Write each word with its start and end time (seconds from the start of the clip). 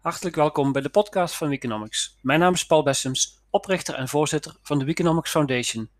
Hartelijk 0.00 0.36
welkom 0.36 0.72
bij 0.72 0.82
de 0.82 0.88
podcast 0.88 1.34
van 1.36 1.48
Weekonomics. 1.48 2.16
Mijn 2.20 2.40
naam 2.40 2.52
is 2.52 2.66
Paul 2.66 2.82
Bessems, 2.82 3.38
oprichter 3.50 3.94
en 3.94 4.08
voorzitter 4.08 4.56
van 4.62 4.78
de 4.78 4.84
Weekonomics 4.84 5.30
Foundation. 5.30 5.90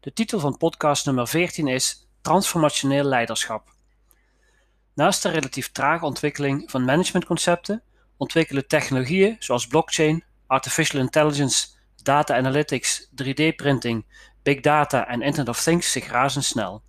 De 0.00 0.12
titel 0.12 0.40
van 0.40 0.56
podcast 0.56 1.06
nummer 1.06 1.28
14 1.28 1.68
is 1.68 2.08
Transformationeel 2.20 3.04
leiderschap. 3.04 3.68
Naast 4.94 5.22
de 5.22 5.28
relatief 5.28 5.72
trage 5.72 6.04
ontwikkeling 6.04 6.70
van 6.70 6.84
managementconcepten 6.84 7.82
ontwikkelen 8.16 8.66
technologieën 8.66 9.36
zoals 9.38 9.66
blockchain, 9.66 10.24
artificial 10.46 11.00
intelligence, 11.00 11.68
data 12.02 12.36
analytics, 12.36 13.08
3D-printing, 13.22 14.04
big 14.42 14.60
data 14.60 15.06
en 15.06 15.22
Internet 15.22 15.48
of 15.48 15.62
Things 15.62 15.92
zich 15.92 16.06
razendsnel. 16.06 16.82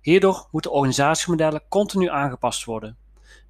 Hierdoor 0.00 0.48
moeten 0.50 0.70
organisatiemodellen 0.70 1.62
continu 1.68 2.08
aangepast 2.08 2.64
worden. 2.64 2.96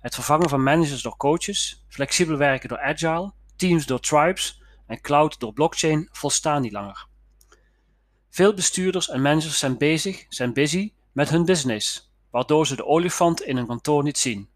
Het 0.01 0.15
vervangen 0.15 0.49
van 0.49 0.63
managers 0.63 1.03
door 1.03 1.17
coaches, 1.17 1.85
flexibel 1.89 2.37
werken 2.37 2.69
door 2.69 2.81
agile, 2.81 3.33
teams 3.57 3.87
door 3.87 4.01
tribes 4.01 4.63
en 4.87 5.01
cloud 5.01 5.41
door 5.41 5.53
blockchain 5.53 6.09
volstaan 6.13 6.63
niet 6.63 6.73
langer. 6.73 7.07
Veel 8.31 8.55
bestuurders 8.55 9.09
en 9.09 9.23
managers 9.23 9.59
zijn 9.59 9.79
bezig, 9.79 10.27
zijn 10.29 10.53
busy 10.53 10.93
met 11.13 11.29
hun 11.29 11.45
business, 11.45 12.13
waardoor 12.31 12.67
ze 12.67 12.77
de 12.77 12.87
olifant 12.87 13.43
in 13.43 13.57
een 13.57 13.67
kantoor 13.67 14.03
niet 14.03 14.19
zien. 14.19 14.49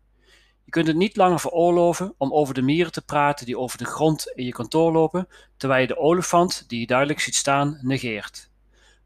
Je 0.64 0.70
kunt 0.70 0.86
het 0.86 0.96
niet 0.96 1.16
langer 1.16 1.40
veroorloven 1.40 2.14
om 2.16 2.32
over 2.32 2.54
de 2.54 2.62
mieren 2.62 2.92
te 2.92 3.04
praten 3.04 3.46
die 3.46 3.58
over 3.58 3.78
de 3.78 3.84
grond 3.84 4.32
in 4.34 4.44
je 4.44 4.52
kantoor 4.52 4.92
lopen, 4.92 5.28
terwijl 5.56 5.80
je 5.80 5.86
de 5.86 5.98
olifant 5.98 6.64
die 6.68 6.80
je 6.80 6.86
duidelijk 6.86 7.20
ziet 7.20 7.34
staan 7.34 7.78
negeert. 7.80 8.50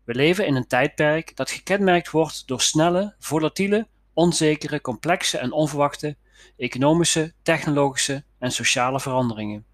We 0.04 0.14
leven 0.14 0.46
in 0.46 0.54
een 0.54 0.66
tijdperk 0.66 1.36
dat 1.36 1.50
gekenmerkt 1.50 2.10
wordt 2.10 2.46
door 2.46 2.60
snelle, 2.60 3.14
volatiele, 3.18 3.86
onzekere, 4.14 4.80
complexe 4.80 5.38
en 5.38 5.52
onverwachte 5.52 6.16
economische, 6.56 7.32
technologische 7.42 8.24
en 8.38 8.52
sociale 8.52 9.00
veranderingen. 9.00 9.64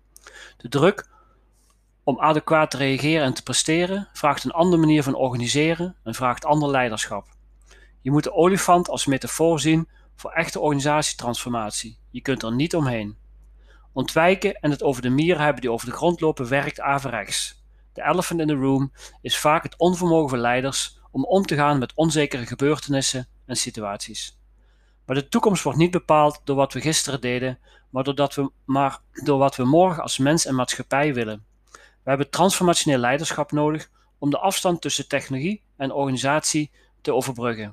De 0.56 0.68
druk 0.68 1.10
om 2.04 2.20
adequaat 2.20 2.70
te 2.70 2.76
reageren 2.76 3.24
en 3.24 3.34
te 3.34 3.42
presteren 3.42 4.08
vraagt 4.12 4.44
een 4.44 4.50
andere 4.50 4.80
manier 4.80 5.02
van 5.02 5.14
organiseren 5.14 5.96
en 6.04 6.14
vraagt 6.14 6.44
ander 6.44 6.70
leiderschap. 6.70 7.26
Je 8.00 8.10
moet 8.10 8.24
de 8.24 8.32
olifant 8.32 8.88
als 8.88 9.06
metafoor 9.06 9.60
zien 9.60 9.88
voor 10.16 10.30
echte 10.30 10.60
organisatietransformatie. 10.60 11.98
Je 12.10 12.20
kunt 12.20 12.42
er 12.42 12.54
niet 12.54 12.74
omheen. 12.74 13.16
Ontwijken 13.92 14.54
en 14.54 14.70
het 14.70 14.82
over 14.82 15.02
de 15.02 15.08
mieren 15.08 15.42
hebben 15.42 15.60
die 15.60 15.70
over 15.70 15.86
de 15.86 15.96
grond 15.96 16.20
lopen 16.20 16.48
werkt 16.48 16.80
averechts. 16.80 17.62
De 17.92 18.02
elephant 18.02 18.40
in 18.40 18.46
the 18.46 18.54
room 18.54 18.92
is 19.20 19.38
vaak 19.38 19.62
het 19.62 19.78
onvermogen 19.78 20.28
van 20.28 20.38
leiders 20.38 21.00
om 21.10 21.24
om 21.24 21.46
te 21.46 21.54
gaan 21.54 21.78
met 21.78 21.94
onzekere 21.94 22.46
gebeurtenissen 22.46 23.28
en 23.46 23.56
situaties. 23.56 24.40
Maar 25.06 25.16
de 25.16 25.28
toekomst 25.28 25.62
wordt 25.62 25.78
niet 25.78 25.90
bepaald 25.90 26.40
door 26.44 26.56
wat 26.56 26.72
we 26.72 26.80
gisteren 26.80 27.20
deden, 27.20 27.58
maar, 27.90 28.04
doordat 28.04 28.34
we, 28.34 28.50
maar 28.64 29.00
door 29.12 29.38
wat 29.38 29.56
we 29.56 29.64
morgen 29.64 30.02
als 30.02 30.18
mens 30.18 30.46
en 30.46 30.54
maatschappij 30.54 31.14
willen. 31.14 31.44
We 31.72 32.08
hebben 32.08 32.30
transformationeel 32.30 32.98
leiderschap 32.98 33.52
nodig 33.52 33.90
om 34.18 34.30
de 34.30 34.38
afstand 34.38 34.80
tussen 34.80 35.08
technologie 35.08 35.62
en 35.76 35.92
organisatie 35.92 36.70
te 37.00 37.14
overbruggen. 37.14 37.72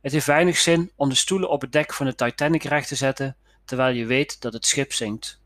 Het 0.00 0.12
heeft 0.12 0.26
weinig 0.26 0.56
zin 0.56 0.90
om 0.96 1.08
de 1.08 1.14
stoelen 1.14 1.50
op 1.50 1.60
het 1.60 1.72
dek 1.72 1.92
van 1.92 2.06
de 2.06 2.14
Titanic 2.14 2.62
recht 2.62 2.88
te 2.88 2.94
zetten 2.94 3.36
terwijl 3.64 3.94
je 3.94 4.06
weet 4.06 4.40
dat 4.40 4.52
het 4.52 4.66
schip 4.66 4.92
zinkt. 4.92 5.40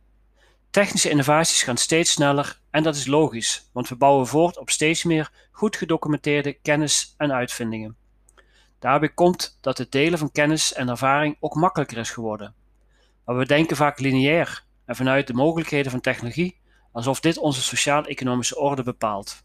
Technische 0.70 1.10
innovaties 1.10 1.62
gaan 1.62 1.77
steeds 1.77 2.10
sneller 2.10 2.60
en 2.70 2.82
dat 2.82 2.97
is 2.97 3.06
logisch, 3.06 3.69
want 3.72 3.88
we 3.88 3.97
bouwen 3.97 4.27
voort 4.27 4.58
op 4.58 4.70
steeds 4.70 5.04
meer 5.04 5.30
goed 5.50 5.77
gedocumenteerde 5.77 6.52
kennis 6.52 7.14
en 7.16 7.32
uitvindingen. 7.32 7.97
Daarbij 8.80 9.08
komt 9.08 9.58
dat 9.60 9.78
het 9.78 9.92
delen 9.92 10.18
van 10.18 10.32
kennis 10.32 10.72
en 10.72 10.88
ervaring 10.88 11.36
ook 11.40 11.54
makkelijker 11.54 11.98
is 11.98 12.10
geworden. 12.10 12.54
Maar 13.24 13.36
we 13.36 13.46
denken 13.46 13.76
vaak 13.76 13.98
lineair 13.98 14.64
en 14.84 14.96
vanuit 14.96 15.26
de 15.26 15.32
mogelijkheden 15.32 15.91
van 15.91 16.00
technologie, 16.00 16.60
alsof 16.92 17.20
dit 17.20 17.38
onze 17.38 17.62
sociaal-economische 17.62 18.58
orde 18.58 18.82
bepaalt. 18.82 19.42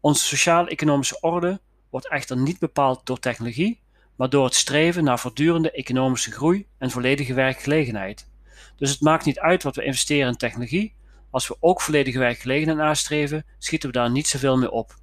Onze 0.00 0.26
sociaal-economische 0.26 1.20
orde 1.20 1.60
wordt 1.90 2.08
echter 2.08 2.36
niet 2.36 2.58
bepaald 2.58 3.06
door 3.06 3.18
technologie, 3.18 3.80
maar 4.16 4.30
door 4.30 4.44
het 4.44 4.54
streven 4.54 5.04
naar 5.04 5.18
voortdurende 5.18 5.70
economische 5.70 6.32
groei 6.32 6.66
en 6.78 6.90
volledige 6.90 7.34
werkgelegenheid. 7.34 8.28
Dus 8.76 8.90
het 8.90 9.00
maakt 9.00 9.24
niet 9.24 9.38
uit 9.38 9.62
wat 9.62 9.76
we 9.76 9.84
investeren 9.84 10.28
in 10.28 10.36
technologie, 10.36 10.94
als 11.30 11.48
we 11.48 11.56
ook 11.60 11.80
volledige 11.80 12.18
werkgelegenheid 12.18 12.78
nastreven, 12.78 13.44
schieten 13.58 13.88
we 13.88 13.94
daar 13.94 14.10
niet 14.10 14.26
zoveel 14.26 14.56
mee 14.56 14.70
op. 14.70 14.94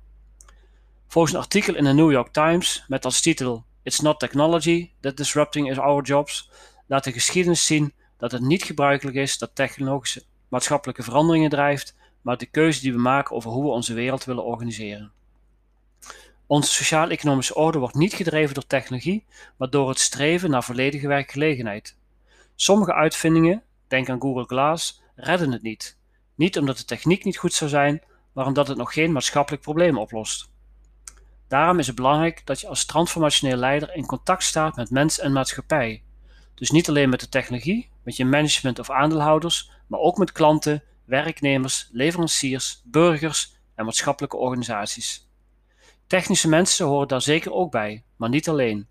Volgens 1.07 1.33
een 1.33 1.39
artikel 1.39 1.75
in 1.75 1.83
de 1.83 1.93
New 1.93 2.11
York 2.11 2.33
Times 2.33 2.85
met 2.87 3.05
als 3.05 3.21
titel 3.21 3.65
It's 3.83 3.99
not 3.99 4.19
technology 4.19 4.91
that 4.99 5.17
disrupting 5.17 5.77
our 5.77 6.03
jobs 6.03 6.49
laat 6.87 7.03
de 7.03 7.11
geschiedenis 7.11 7.65
zien 7.65 7.93
dat 8.17 8.31
het 8.31 8.41
niet 8.41 8.63
gebruikelijk 8.63 9.17
is 9.17 9.37
dat 9.37 9.55
technologische 9.55 10.23
maatschappelijke 10.47 11.03
veranderingen 11.03 11.49
drijft, 11.49 11.95
maar 12.21 12.37
de 12.37 12.45
keuze 12.45 12.81
die 12.81 12.93
we 12.93 12.99
maken 12.99 13.35
over 13.35 13.51
hoe 13.51 13.63
we 13.63 13.69
onze 13.69 13.93
wereld 13.93 14.23
willen 14.23 14.45
organiseren. 14.45 15.11
Onze 16.47 16.71
sociaal-economische 16.71 17.55
orde 17.55 17.79
wordt 17.79 17.95
niet 17.95 18.13
gedreven 18.13 18.53
door 18.53 18.67
technologie, 18.67 19.25
maar 19.57 19.69
door 19.69 19.89
het 19.89 19.99
streven 19.99 20.49
naar 20.49 20.63
volledige 20.63 21.07
werkgelegenheid. 21.07 21.97
Sommige 22.55 22.93
uitvindingen, 22.93 23.63
denk 23.87 24.09
aan 24.09 24.21
Google 24.21 24.45
Glass, 24.45 25.01
redden 25.15 25.51
het 25.51 25.61
niet. 25.61 25.97
Niet 26.35 26.57
omdat 26.57 26.77
de 26.77 26.85
techniek 26.85 27.23
niet 27.23 27.37
goed 27.37 27.53
zou 27.53 27.69
zijn, 27.69 28.01
maar 28.33 28.45
omdat 28.45 28.67
het 28.67 28.77
nog 28.77 28.93
geen 28.93 29.11
maatschappelijk 29.11 29.63
probleem 29.63 29.97
oplost. 29.97 30.51
Daarom 31.53 31.79
is 31.79 31.87
het 31.87 31.95
belangrijk 31.95 32.41
dat 32.45 32.61
je 32.61 32.67
als 32.67 32.85
transformationeel 32.85 33.57
leider 33.57 33.95
in 33.95 34.05
contact 34.05 34.43
staat 34.43 34.75
met 34.75 34.89
mens 34.89 35.19
en 35.19 35.31
maatschappij. 35.31 36.03
Dus 36.55 36.71
niet 36.71 36.89
alleen 36.89 37.09
met 37.09 37.19
de 37.19 37.29
technologie, 37.29 37.89
met 38.03 38.15
je 38.15 38.25
management 38.25 38.79
of 38.79 38.89
aandeelhouders, 38.89 39.71
maar 39.87 39.99
ook 39.99 40.17
met 40.17 40.31
klanten, 40.31 40.83
werknemers, 41.05 41.89
leveranciers, 41.91 42.81
burgers 42.85 43.55
en 43.75 43.85
maatschappelijke 43.85 44.37
organisaties. 44.37 45.29
Technische 46.07 46.49
mensen 46.49 46.85
horen 46.85 47.07
daar 47.07 47.21
zeker 47.21 47.53
ook 47.53 47.71
bij, 47.71 48.03
maar 48.15 48.29
niet 48.29 48.49
alleen. 48.49 48.87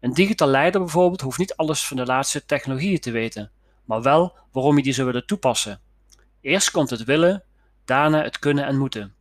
Een 0.00 0.12
digitaal 0.12 0.48
leider 0.48 0.80
bijvoorbeeld 0.80 1.20
hoeft 1.20 1.38
niet 1.38 1.56
alles 1.56 1.86
van 1.86 1.96
de 1.96 2.06
laatste 2.06 2.44
technologieën 2.44 3.00
te 3.00 3.10
weten, 3.10 3.50
maar 3.84 4.02
wel 4.02 4.36
waarom 4.52 4.76
je 4.76 4.82
die 4.82 4.92
zou 4.92 5.06
willen 5.06 5.26
toepassen. 5.26 5.80
Eerst 6.40 6.70
komt 6.70 6.90
het 6.90 7.04
willen, 7.04 7.44
daarna 7.84 8.22
het 8.22 8.38
kunnen 8.38 8.66
en 8.66 8.78
moeten. 8.78 9.16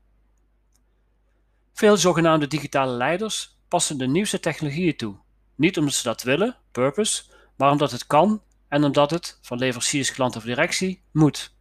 Veel 1.77 1.97
zogenaamde 1.97 2.47
digitale 2.47 2.91
leiders 2.91 3.57
passen 3.67 3.97
de 3.97 4.07
nieuwste 4.07 4.39
technologieën 4.39 4.95
toe. 4.95 5.15
Niet 5.55 5.77
omdat 5.77 5.93
ze 5.93 6.03
dat 6.03 6.23
willen, 6.23 6.57
purpose, 6.71 7.23
maar 7.57 7.71
omdat 7.71 7.91
het 7.91 8.07
kan 8.07 8.41
en 8.67 8.83
omdat 8.83 9.11
het, 9.11 9.39
van 9.41 9.57
leveranciers, 9.57 10.11
klant 10.11 10.35
of 10.35 10.43
directie, 10.43 11.01
moet. 11.11 11.55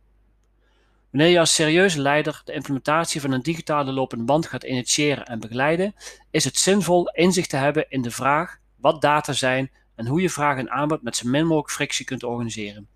Wanneer 1.10 1.30
je 1.30 1.38
als 1.38 1.54
serieuze 1.54 2.00
leider 2.00 2.42
de 2.44 2.52
implementatie 2.52 3.20
van 3.20 3.32
een 3.32 3.42
digitale 3.42 3.92
lopende 3.92 4.24
band 4.24 4.46
gaat 4.46 4.64
initiëren 4.64 5.24
en 5.24 5.40
begeleiden, 5.40 5.94
is 6.30 6.44
het 6.44 6.58
zinvol 6.58 7.08
inzicht 7.08 7.50
te 7.50 7.56
hebben 7.56 7.86
in 7.88 8.02
de 8.02 8.10
vraag 8.10 8.58
wat 8.76 9.02
data 9.02 9.32
zijn 9.32 9.70
en 9.94 10.06
hoe 10.06 10.20
je 10.20 10.30
vraag 10.30 10.58
en 10.58 10.70
aanbod 10.70 11.02
met 11.02 11.16
zo 11.16 11.28
min 11.28 11.46
mogelijk 11.46 11.72
frictie 11.72 12.04
kunt 12.04 12.24
organiseren. 12.24 12.88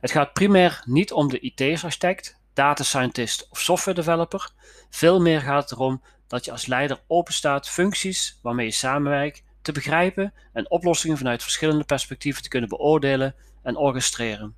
Het 0.00 0.10
gaat 0.10 0.32
primair 0.32 0.82
niet 0.84 1.12
om 1.12 1.28
de 1.28 1.40
IT-architect, 1.40 2.39
data 2.52 2.84
scientist 2.84 3.48
of 3.50 3.60
software 3.60 3.96
developer. 3.96 4.50
Veel 4.90 5.20
meer 5.20 5.40
gaat 5.40 5.62
het 5.62 5.72
erom 5.72 6.02
dat 6.26 6.44
je 6.44 6.52
als 6.52 6.66
leider 6.66 7.00
openstaat 7.06 7.68
functies 7.68 8.38
waarmee 8.42 8.66
je 8.66 8.72
samenwerkt 8.72 9.42
te 9.62 9.72
begrijpen 9.72 10.32
en 10.52 10.70
oplossingen 10.70 11.16
vanuit 11.16 11.42
verschillende 11.42 11.84
perspectieven 11.84 12.42
te 12.42 12.48
kunnen 12.48 12.68
beoordelen 12.68 13.34
en 13.62 13.76
orchestreren. 13.76 14.54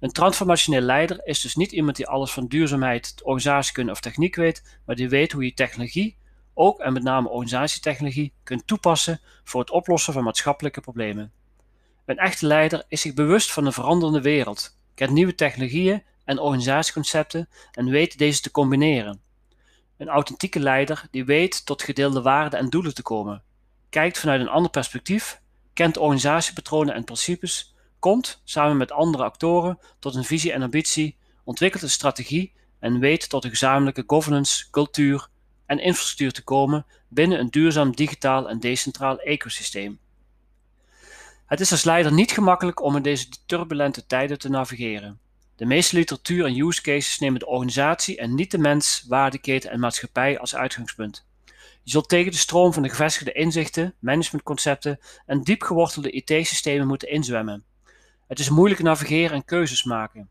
Een 0.00 0.12
transformationeel 0.12 0.80
leider 0.80 1.20
is 1.24 1.40
dus 1.40 1.56
niet 1.56 1.72
iemand 1.72 1.96
die 1.96 2.06
alles 2.06 2.30
van 2.30 2.46
duurzaamheid, 2.46 3.14
organisatiekunde 3.22 3.92
of 3.92 4.00
techniek 4.00 4.36
weet, 4.36 4.78
maar 4.84 4.96
die 4.96 5.08
weet 5.08 5.32
hoe 5.32 5.44
je 5.44 5.54
technologie, 5.54 6.16
ook 6.54 6.80
en 6.80 6.92
met 6.92 7.02
name 7.02 7.28
organisatietechnologie, 7.28 8.32
kunt 8.42 8.66
toepassen 8.66 9.20
voor 9.44 9.60
het 9.60 9.70
oplossen 9.70 10.12
van 10.12 10.24
maatschappelijke 10.24 10.80
problemen. 10.80 11.32
Een 12.04 12.18
echte 12.18 12.46
leider 12.46 12.84
is 12.88 13.00
zich 13.00 13.14
bewust 13.14 13.52
van 13.52 13.66
een 13.66 13.72
veranderende 13.72 14.20
wereld, 14.20 14.76
kent 14.94 15.10
nieuwe 15.10 15.34
technologieën 15.34 16.02
en 16.32 16.38
organisatieconcepten 16.38 17.48
en 17.72 17.90
weet 17.90 18.18
deze 18.18 18.40
te 18.40 18.50
combineren. 18.50 19.20
Een 19.96 20.08
authentieke 20.08 20.60
leider 20.60 21.06
die 21.10 21.24
weet 21.24 21.66
tot 21.66 21.82
gedeelde 21.82 22.22
waarden 22.22 22.58
en 22.58 22.70
doelen 22.70 22.94
te 22.94 23.02
komen, 23.02 23.42
kijkt 23.90 24.18
vanuit 24.18 24.40
een 24.40 24.48
ander 24.48 24.70
perspectief, 24.70 25.40
kent 25.72 25.96
organisatiepatronen 25.96 26.94
en 26.94 27.04
principes, 27.04 27.74
komt 27.98 28.40
samen 28.44 28.76
met 28.76 28.92
andere 28.92 29.24
actoren 29.24 29.78
tot 29.98 30.14
een 30.14 30.24
visie 30.24 30.52
en 30.52 30.62
ambitie, 30.62 31.16
ontwikkelt 31.44 31.82
een 31.82 31.90
strategie 31.90 32.52
en 32.78 32.98
weet 32.98 33.28
tot 33.28 33.44
een 33.44 33.50
gezamenlijke 33.50 34.04
governance, 34.06 34.70
cultuur 34.70 35.28
en 35.66 35.78
infrastructuur 35.78 36.32
te 36.32 36.44
komen 36.44 36.86
binnen 37.08 37.38
een 37.38 37.50
duurzaam 37.50 37.96
digitaal 37.96 38.48
en 38.48 38.60
decentraal 38.60 39.18
ecosysteem. 39.18 39.98
Het 41.46 41.60
is 41.60 41.70
als 41.70 41.84
leider 41.84 42.12
niet 42.12 42.32
gemakkelijk 42.32 42.82
om 42.82 42.96
in 42.96 43.02
deze 43.02 43.28
turbulente 43.46 44.06
tijden 44.06 44.38
te 44.38 44.48
navigeren. 44.48 45.20
De 45.62 45.68
meeste 45.68 45.96
literatuur 45.96 46.44
en 46.46 46.58
use 46.58 46.82
cases 46.82 47.18
nemen 47.18 47.40
de 47.40 47.46
organisatie 47.46 48.16
en 48.18 48.34
niet 48.34 48.50
de 48.50 48.58
mens, 48.58 49.04
waardeketen 49.08 49.70
en 49.70 49.80
maatschappij 49.80 50.38
als 50.38 50.54
uitgangspunt. 50.54 51.26
Je 51.82 51.90
zult 51.90 52.08
tegen 52.08 52.32
de 52.32 52.38
stroom 52.38 52.72
van 52.72 52.82
de 52.82 52.88
gevestigde 52.88 53.32
inzichten, 53.32 53.94
managementconcepten 53.98 55.00
en 55.26 55.42
diep 55.42 55.62
gewortelde 55.62 56.10
IT-systemen 56.10 56.86
moeten 56.86 57.08
inzwemmen. 57.08 57.64
Het 58.28 58.38
is 58.38 58.48
moeilijk 58.48 58.82
navigeren 58.82 59.36
en 59.36 59.44
keuzes 59.44 59.84
maken. 59.84 60.28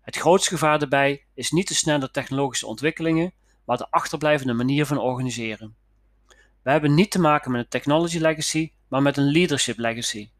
Het 0.00 0.16
grootste 0.16 0.50
gevaar 0.50 0.78
daarbij 0.78 1.24
is 1.34 1.50
niet 1.50 1.68
de 1.68 1.74
snelle 1.74 2.10
technologische 2.10 2.66
ontwikkelingen, 2.66 3.32
maar 3.64 3.76
de 3.76 3.90
achterblijvende 3.90 4.52
manier 4.52 4.86
van 4.86 4.98
organiseren. 4.98 5.76
We 6.62 6.70
hebben 6.70 6.94
niet 6.94 7.10
te 7.10 7.20
maken 7.20 7.50
met 7.50 7.60
een 7.60 7.68
technology 7.68 8.18
legacy, 8.18 8.72
maar 8.88 9.02
met 9.02 9.16
een 9.16 9.30
leadership 9.30 9.78
legacy. 9.78 10.30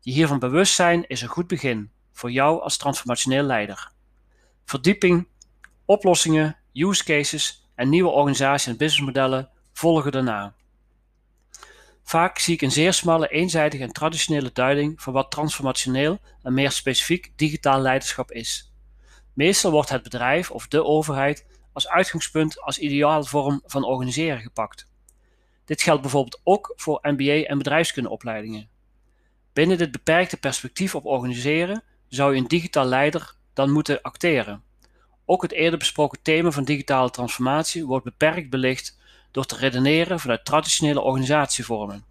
Je 0.00 0.12
hiervan 0.12 0.38
bewust 0.38 0.74
zijn 0.74 1.08
is 1.08 1.22
een 1.22 1.28
goed 1.28 1.46
begin 1.46 1.92
voor 2.14 2.30
jou 2.30 2.60
als 2.60 2.76
transformationeel 2.76 3.42
leider. 3.42 3.92
Verdieping, 4.64 5.28
oplossingen, 5.84 6.56
use 6.72 7.04
cases 7.04 7.68
en 7.74 7.88
nieuwe 7.88 8.10
organisatie- 8.10 8.70
en 8.70 8.76
businessmodellen 8.76 9.50
volgen 9.72 10.12
daarna. 10.12 10.54
Vaak 12.02 12.38
zie 12.38 12.54
ik 12.54 12.62
een 12.62 12.70
zeer 12.70 12.92
smalle, 12.92 13.28
eenzijdige 13.28 13.82
en 13.82 13.92
traditionele 13.92 14.50
duiding 14.52 15.02
van 15.02 15.12
wat 15.12 15.30
transformationeel 15.30 16.18
en 16.42 16.54
meer 16.54 16.70
specifiek 16.70 17.32
digitaal 17.36 17.80
leiderschap 17.80 18.32
is. 18.32 18.72
Meestal 19.32 19.70
wordt 19.70 19.88
het 19.88 20.02
bedrijf 20.02 20.50
of 20.50 20.68
de 20.68 20.84
overheid 20.84 21.46
als 21.72 21.88
uitgangspunt 21.88 22.60
als 22.60 22.78
ideale 22.78 23.24
vorm 23.24 23.62
van 23.66 23.84
organiseren 23.84 24.40
gepakt. 24.40 24.88
Dit 25.64 25.82
geldt 25.82 26.02
bijvoorbeeld 26.02 26.40
ook 26.44 26.72
voor 26.76 26.98
MBA 27.02 27.42
en 27.42 27.58
bedrijfskundeopleidingen. 27.58 28.68
Binnen 29.52 29.78
dit 29.78 29.90
beperkte 29.90 30.36
perspectief 30.36 30.94
op 30.94 31.04
organiseren 31.04 31.82
zou 32.14 32.34
je 32.34 32.40
een 32.40 32.48
digitaal 32.48 32.84
leider 32.84 33.34
dan 33.52 33.70
moeten 33.70 34.02
acteren. 34.02 34.62
Ook 35.24 35.42
het 35.42 35.52
eerder 35.52 35.78
besproken 35.78 36.22
thema 36.22 36.50
van 36.50 36.64
digitale 36.64 37.10
transformatie 37.10 37.86
wordt 37.86 38.04
beperkt 38.04 38.50
belicht 38.50 38.98
door 39.30 39.44
te 39.44 39.56
redeneren 39.56 40.20
vanuit 40.20 40.44
traditionele 40.44 41.00
organisatievormen. 41.00 42.04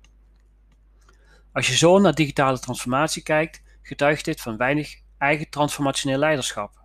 Als 1.53 1.67
je 1.67 1.77
zo 1.77 1.99
naar 1.99 2.13
digitale 2.15 2.59
transformatie 2.59 3.23
kijkt, 3.23 3.61
getuigt 3.81 4.25
dit 4.25 4.41
van 4.41 4.57
weinig 4.57 5.01
eigen 5.17 5.49
transformationeel 5.49 6.17
leiderschap. 6.17 6.81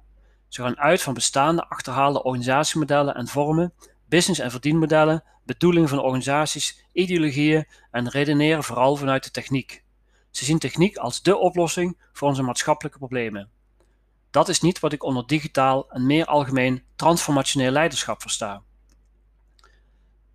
Ze 0.49 0.62
gaan 0.62 0.79
uit 0.79 1.03
van 1.03 1.14
bestaande 1.14 1.69
achterhaalde 1.69 2.23
organisatiemodellen 2.23 3.14
en 3.14 3.26
vormen, 3.26 3.73
business- 4.09 4.38
en 4.38 4.50
verdienmodellen, 4.50 5.25
bedoelingen 5.44 5.88
van 5.88 6.00
organisaties, 6.00 6.85
ideologieën 6.93 7.67
en 7.91 8.09
redeneren 8.09 8.64
vooral 8.64 8.97
vanuit 8.97 9.25
de 9.25 9.31
techniek. 9.31 9.82
Ze 10.38 10.44
zien 10.44 10.58
techniek 10.58 10.96
als 10.96 11.23
dé 11.23 11.35
oplossing 11.35 11.99
voor 12.12 12.29
onze 12.29 12.43
maatschappelijke 12.43 12.99
problemen. 12.99 13.50
Dat 14.31 14.49
is 14.49 14.61
niet 14.61 14.79
wat 14.79 14.93
ik 14.93 15.02
onder 15.02 15.26
digitaal 15.26 15.90
en 15.90 16.06
meer 16.06 16.26
algemeen 16.26 16.82
transformationeel 16.96 17.70
leiderschap 17.70 18.20
versta. 18.20 18.62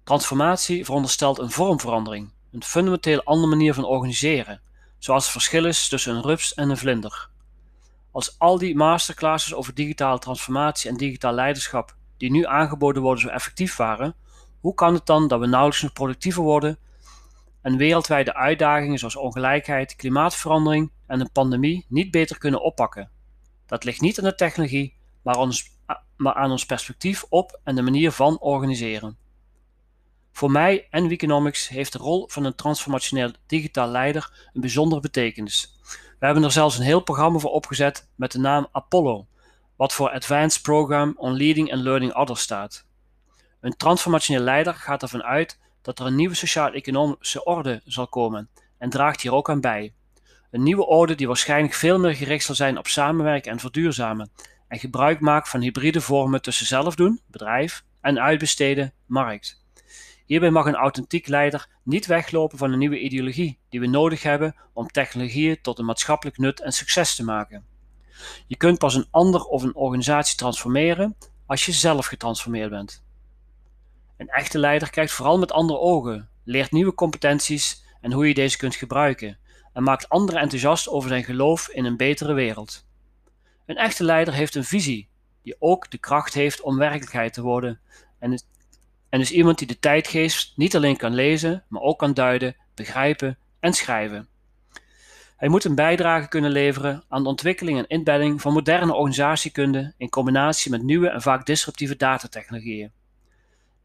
Transformatie 0.03 0.85
veronderstelt 0.85 1.39
een 1.39 1.51
vormverandering, 1.51 2.31
een 2.51 2.63
fundamenteel 2.63 3.23
andere 3.23 3.47
manier 3.47 3.73
van 3.73 3.85
organiseren, 3.85 4.61
zoals 4.97 5.23
het 5.23 5.31
verschil 5.31 5.65
is 5.65 5.87
tussen 5.87 6.15
een 6.15 6.21
rups 6.21 6.53
en 6.53 6.69
een 6.69 6.77
vlinder. 6.77 7.29
Als 8.11 8.39
al 8.39 8.57
die 8.57 8.75
masterclasses 8.75 9.53
over 9.53 9.73
digitale 9.73 10.19
transformatie 10.19 10.89
en 10.89 10.97
digitaal 10.97 11.33
leiderschap 11.33 11.95
die 12.17 12.31
nu 12.31 12.45
aangeboden 12.45 13.01
worden 13.01 13.23
zo 13.23 13.29
effectief 13.29 13.75
waren, 13.75 14.15
hoe 14.59 14.73
kan 14.73 14.93
het 14.93 15.05
dan 15.05 15.27
dat 15.27 15.39
we 15.39 15.45
nauwelijks 15.45 15.81
nog 15.81 15.93
productiever 15.93 16.43
worden 16.43 16.79
en 17.63 17.77
wereldwijde 17.77 18.33
uitdagingen 18.33 18.97
zoals 18.97 19.15
ongelijkheid, 19.15 19.95
klimaatverandering 19.95 20.91
en 21.07 21.19
een 21.19 21.31
pandemie 21.31 21.85
niet 21.89 22.11
beter 22.11 22.37
kunnen 22.37 22.61
oppakken? 22.61 23.09
Dat 23.65 23.83
ligt 23.83 24.01
niet 24.01 24.17
aan 24.17 24.23
de 24.23 24.35
technologie, 24.35 24.95
maar 25.21 25.35
aan 25.35 25.41
ons, 25.41 25.71
maar 26.17 26.33
aan 26.33 26.51
ons 26.51 26.65
perspectief 26.65 27.25
op 27.29 27.59
en 27.63 27.75
de 27.75 27.81
manier 27.81 28.11
van 28.11 28.39
organiseren. 28.39 29.17
Voor 30.31 30.51
mij 30.51 30.87
en 30.89 31.07
Weekonomics 31.07 31.67
heeft 31.67 31.91
de 31.91 31.97
rol 31.97 32.27
van 32.27 32.43
een 32.43 32.55
transformationeel 32.55 33.31
digitaal 33.47 33.87
leider 33.87 34.49
een 34.53 34.61
bijzondere 34.61 35.01
betekenis. 35.01 35.79
We 36.19 36.25
hebben 36.25 36.43
er 36.43 36.51
zelfs 36.51 36.77
een 36.77 36.83
heel 36.83 37.01
programma 37.01 37.39
voor 37.39 37.51
opgezet 37.51 38.09
met 38.15 38.31
de 38.31 38.39
naam 38.39 38.67
Apollo, 38.71 39.27
wat 39.75 39.93
voor 39.93 40.09
Advanced 40.09 40.61
Program 40.61 41.13
on 41.17 41.37
Leading 41.37 41.71
and 41.71 41.81
Learning 41.81 42.13
Others 42.13 42.41
staat. 42.41 42.85
Een 43.61 43.77
transformationeel 43.77 44.43
leider 44.43 44.73
gaat 44.73 45.01
ervan 45.01 45.23
uit 45.23 45.59
dat 45.83 45.99
er 45.99 46.05
een 46.05 46.15
nieuwe 46.15 46.35
sociaal-economische 46.35 47.43
orde 47.43 47.81
zal 47.85 48.07
komen 48.07 48.49
en 48.77 48.89
draagt 48.89 49.21
hier 49.21 49.33
ook 49.33 49.49
aan 49.49 49.61
bij. 49.61 49.93
Een 50.51 50.63
nieuwe 50.63 50.85
orde 50.85 51.15
die 51.15 51.27
waarschijnlijk 51.27 51.73
veel 51.73 51.99
meer 51.99 52.15
gericht 52.15 52.45
zal 52.45 52.55
zijn 52.55 52.77
op 52.77 52.87
samenwerken 52.87 53.51
en 53.51 53.59
verduurzamen 53.59 54.31
en 54.67 54.79
gebruik 54.79 55.19
maakt 55.19 55.49
van 55.49 55.61
hybride 55.61 56.01
vormen 56.01 56.41
tussen 56.41 56.65
zelf 56.65 56.95
doen, 56.95 57.21
bedrijf, 57.27 57.83
en 58.01 58.19
uitbesteden, 58.19 58.93
markt. 59.05 59.61
Hierbij 60.25 60.49
mag 60.49 60.65
een 60.65 60.75
authentiek 60.75 61.27
leider 61.27 61.67
niet 61.83 62.05
weglopen 62.05 62.57
van 62.57 62.71
een 62.71 62.79
nieuwe 62.79 62.99
ideologie 62.99 63.59
die 63.69 63.79
we 63.79 63.87
nodig 63.87 64.23
hebben 64.23 64.55
om 64.73 64.87
technologieën 64.87 65.61
tot 65.61 65.79
een 65.79 65.85
maatschappelijk 65.85 66.37
nut 66.37 66.61
en 66.61 66.71
succes 66.71 67.15
te 67.15 67.23
maken. 67.23 67.65
Je 68.47 68.57
kunt 68.57 68.77
pas 68.77 68.95
een 68.95 69.07
ander 69.11 69.43
of 69.43 69.63
een 69.63 69.75
organisatie 69.75 70.37
transformeren 70.37 71.15
als 71.45 71.65
je 71.65 71.71
zelf 71.71 72.05
getransformeerd 72.05 72.69
bent. 72.69 73.03
Een 74.17 74.27
echte 74.27 74.59
leider 74.59 74.89
kijkt 74.89 75.11
vooral 75.11 75.39
met 75.39 75.51
andere 75.51 75.79
ogen, 75.79 76.29
leert 76.43 76.71
nieuwe 76.71 76.93
competenties 76.93 77.85
en 78.01 78.11
hoe 78.11 78.27
je 78.27 78.33
deze 78.33 78.57
kunt 78.57 78.75
gebruiken 78.75 79.37
en 79.73 79.83
maakt 79.83 80.09
anderen 80.09 80.41
enthousiast 80.41 80.89
over 80.89 81.09
zijn 81.09 81.23
geloof 81.23 81.69
in 81.69 81.85
een 81.85 81.97
betere 81.97 82.33
wereld. 82.33 82.85
Een 83.65 83.77
echte 83.77 84.03
leider 84.03 84.33
heeft 84.33 84.55
een 84.55 84.63
visie 84.63 85.09
die 85.43 85.55
ook 85.59 85.91
de 85.91 85.97
kracht 85.97 86.33
heeft 86.33 86.61
om 86.61 86.77
werkelijkheid 86.77 87.33
te 87.33 87.41
worden 87.41 87.79
en 88.19 88.31
en 89.13 89.19
is 89.19 89.31
iemand 89.31 89.57
die 89.57 89.67
de 89.67 89.79
tijdgeest 89.79 90.53
niet 90.55 90.75
alleen 90.75 90.97
kan 90.97 91.13
lezen, 91.13 91.63
maar 91.67 91.81
ook 91.81 91.99
kan 91.99 92.13
duiden, 92.13 92.55
begrijpen 92.75 93.37
en 93.59 93.73
schrijven. 93.73 94.27
Hij 95.37 95.47
moet 95.49 95.63
een 95.63 95.75
bijdrage 95.75 96.27
kunnen 96.27 96.51
leveren 96.51 97.03
aan 97.09 97.23
de 97.23 97.29
ontwikkeling 97.29 97.77
en 97.77 97.87
inbedding 97.87 98.41
van 98.41 98.53
moderne 98.53 98.93
organisatiekunde 98.93 99.93
in 99.97 100.09
combinatie 100.09 100.71
met 100.71 100.83
nieuwe 100.83 101.09
en 101.09 101.21
vaak 101.21 101.45
disruptieve 101.45 101.95
datatechnologieën. 101.95 102.91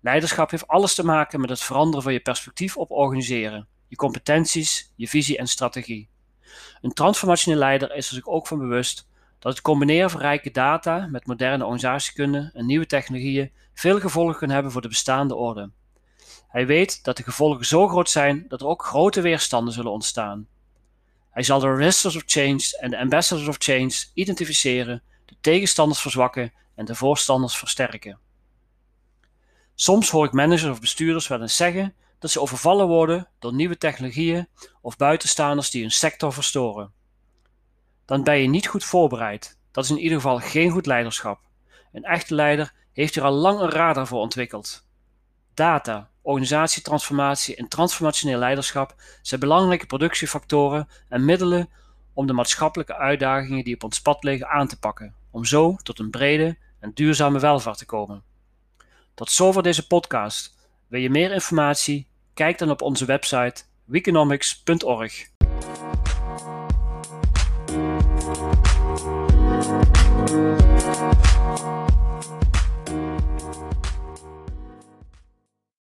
Leiderschap 0.00 0.50
heeft 0.50 0.68
alles 0.68 0.94
te 0.94 1.04
maken 1.04 1.40
met 1.40 1.50
het 1.50 1.60
veranderen 1.60 2.02
van 2.02 2.12
je 2.12 2.20
perspectief 2.20 2.76
op 2.76 2.90
organiseren, 2.90 3.66
je 3.88 3.96
competenties, 3.96 4.92
je 4.96 5.08
visie 5.08 5.38
en 5.38 5.48
strategie. 5.48 6.08
Een 6.80 6.92
transformationeel 6.92 7.58
leider 7.58 7.94
is 7.94 8.08
er 8.08 8.14
zich 8.14 8.26
ook 8.26 8.46
van 8.46 8.58
bewust 8.58 9.08
dat 9.38 9.52
het 9.52 9.62
combineren 9.62 10.10
van 10.10 10.20
rijke 10.20 10.50
data 10.50 11.06
met 11.10 11.26
moderne 11.26 11.64
organisatiekunde 11.64 12.50
en 12.54 12.66
nieuwe 12.66 12.86
technologieën 12.86 13.52
veel 13.74 14.00
gevolgen 14.00 14.38
kan 14.38 14.50
hebben 14.50 14.72
voor 14.72 14.82
de 14.82 14.88
bestaande 14.88 15.34
orde. 15.34 15.70
Hij 16.48 16.66
weet 16.66 17.04
dat 17.04 17.16
de 17.16 17.22
gevolgen 17.22 17.66
zo 17.66 17.88
groot 17.88 18.10
zijn 18.10 18.44
dat 18.48 18.60
er 18.60 18.66
ook 18.66 18.84
grote 18.84 19.20
weerstanden 19.20 19.72
zullen 19.74 19.92
ontstaan. 19.92 20.46
Hij 21.30 21.42
zal 21.42 21.60
de 21.60 21.74
resistors 21.74 22.16
of 22.16 22.22
change 22.26 22.76
en 22.80 22.90
de 22.90 22.98
ambassadors 22.98 23.48
of 23.48 23.56
change 23.58 24.04
identificeren, 24.14 25.02
de 25.24 25.34
tegenstanders 25.40 26.00
verzwakken 26.00 26.52
en 26.74 26.84
de 26.84 26.94
voorstanders 26.94 27.56
versterken. 27.56 28.18
Soms 29.80 30.10
hoor 30.10 30.24
ik 30.24 30.32
managers 30.32 30.70
of 30.70 30.80
bestuurders 30.80 31.28
wel 31.28 31.40
eens 31.40 31.56
zeggen 31.56 31.94
dat 32.18 32.30
ze 32.30 32.40
overvallen 32.40 32.86
worden 32.86 33.28
door 33.38 33.54
nieuwe 33.54 33.78
technologieën 33.78 34.48
of 34.80 34.96
buitenstaanders 34.96 35.70
die 35.70 35.80
hun 35.82 35.90
sector 35.90 36.32
verstoren 36.32 36.92
dan 38.08 38.22
ben 38.22 38.38
je 38.38 38.48
niet 38.48 38.66
goed 38.66 38.84
voorbereid. 38.84 39.58
Dat 39.70 39.84
is 39.84 39.90
in 39.90 39.98
ieder 39.98 40.16
geval 40.16 40.38
geen 40.38 40.70
goed 40.70 40.86
leiderschap. 40.86 41.40
Een 41.92 42.04
echte 42.04 42.34
leider 42.34 42.72
heeft 42.92 43.14
hier 43.14 43.24
al 43.24 43.32
lang 43.32 43.60
een 43.60 43.70
radar 43.70 44.06
voor 44.06 44.20
ontwikkeld. 44.20 44.86
Data, 45.54 46.10
organisatietransformatie 46.22 47.56
en 47.56 47.68
transformationeel 47.68 48.38
leiderschap 48.38 48.94
zijn 49.22 49.40
belangrijke 49.40 49.86
productiefactoren 49.86 50.88
en 51.08 51.24
middelen 51.24 51.70
om 52.12 52.26
de 52.26 52.32
maatschappelijke 52.32 52.96
uitdagingen 52.96 53.64
die 53.64 53.74
op 53.74 53.84
ons 53.84 54.00
pad 54.00 54.24
liggen 54.24 54.48
aan 54.48 54.68
te 54.68 54.78
pakken, 54.78 55.14
om 55.30 55.44
zo 55.44 55.76
tot 55.76 55.98
een 55.98 56.10
brede 56.10 56.56
en 56.80 56.90
duurzame 56.94 57.38
welvaart 57.38 57.78
te 57.78 57.86
komen. 57.86 58.22
Tot 59.18 59.30
zover 59.30 59.62
deze 59.62 59.86
podcast. 59.86 60.54
Wil 60.88 61.00
je 61.00 61.10
meer 61.10 61.32
informatie? 61.32 62.06
Kijk 62.34 62.58
dan 62.58 62.70
op 62.70 62.82
onze 62.82 63.04
website 63.04 63.62
weekonomics.org. 63.84 65.37